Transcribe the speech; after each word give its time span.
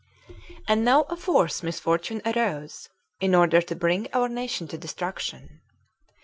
2. 0.27 0.33
And 0.67 0.83
now 0.83 1.03
a 1.11 1.15
fourth 1.15 1.61
misfortune 1.61 2.23
arose, 2.25 2.89
in 3.19 3.35
order 3.35 3.61
to 3.61 3.75
bring 3.75 4.07
our 4.13 4.27
nation 4.29 4.67
to 4.69 4.75
destruction. 4.79 5.61